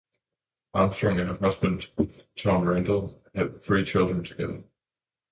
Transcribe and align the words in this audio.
Armstrong 0.73 1.19
and 1.19 1.29
her 1.29 1.35
husband 1.37 1.87
Tom 2.35 2.63
Randall 2.67 3.21
have 3.35 3.63
three 3.63 3.85
children 3.85 4.23
together. 4.23 4.63